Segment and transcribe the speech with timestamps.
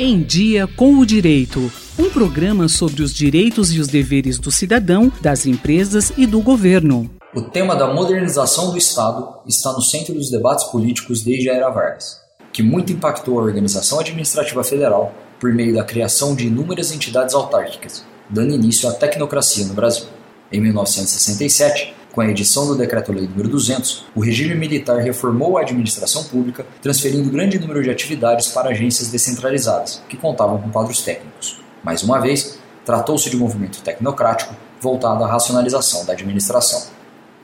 [0.00, 1.72] Em Dia com o Direito.
[1.98, 7.10] Um programa sobre os direitos e os deveres do cidadão, das empresas e do governo.
[7.34, 11.68] O tema da modernização do Estado está no centro dos debates políticos desde a era
[11.68, 12.20] Vargas,
[12.52, 18.04] que muito impactou a organização administrativa federal por meio da criação de inúmeras entidades autárquicas,
[18.30, 20.06] dando início à tecnocracia no Brasil.
[20.52, 26.24] Em 1967, com a edição do Decreto-Lei nº 200, o regime militar reformou a administração
[26.24, 31.60] pública, transferindo grande número de atividades para agências descentralizadas, que contavam com quadros técnicos.
[31.80, 36.88] Mais uma vez, tratou-se de um movimento tecnocrático voltado à racionalização da administração.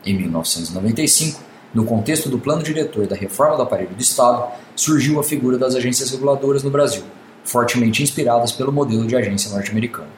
[0.05, 1.41] Em 1995,
[1.73, 5.77] no contexto do plano diretor da reforma do aparelho do Estado, surgiu a figura das
[5.77, 7.05] agências reguladoras no Brasil,
[7.45, 10.11] fortemente inspiradas pelo modelo de agência norte-americano.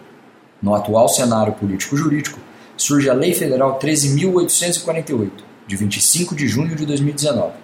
[0.62, 2.40] No atual cenário político-jurídico,
[2.76, 5.30] surge a Lei Federal 13.848,
[5.66, 7.54] de 25 de junho de 2019,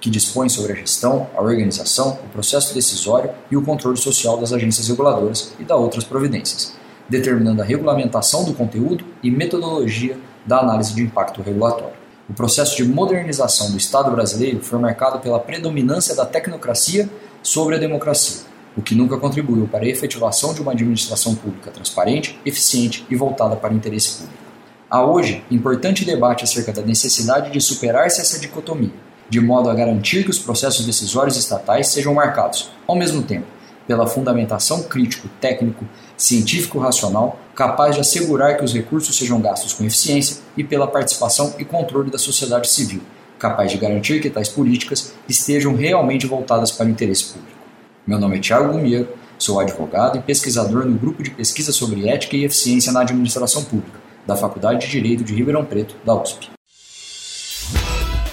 [0.00, 4.52] que dispõe sobre a gestão, a organização, o processo decisório e o controle social das
[4.52, 6.74] agências reguladoras e da outras providências,
[7.08, 11.96] determinando a regulamentação do conteúdo e metodologia da análise de impacto regulatório.
[12.28, 17.08] O processo de modernização do Estado brasileiro foi marcado pela predominância da tecnocracia
[17.42, 18.42] sobre a democracia,
[18.76, 23.56] o que nunca contribuiu para a efetivação de uma administração pública transparente, eficiente e voltada
[23.56, 24.47] para o interesse público.
[24.90, 28.90] Há hoje importante debate acerca da necessidade de superar-se essa dicotomia,
[29.28, 33.44] de modo a garantir que os processos decisórios estatais sejam marcados, ao mesmo tempo,
[33.86, 35.84] pela fundamentação crítico, técnico,
[36.16, 41.66] científico-racional, capaz de assegurar que os recursos sejam gastos com eficiência e pela participação e
[41.66, 43.02] controle da sociedade civil,
[43.38, 47.58] capaz de garantir que tais políticas estejam realmente voltadas para o interesse público.
[48.06, 49.06] Meu nome é Tiago Gumiero,
[49.38, 54.07] sou advogado e pesquisador no grupo de pesquisa sobre ética e eficiência na administração pública
[54.28, 56.50] da Faculdade de Direito de Ribeirão Preto, da USP.